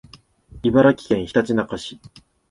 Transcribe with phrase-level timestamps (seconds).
[0.63, 1.99] 茨城県ひたちなか市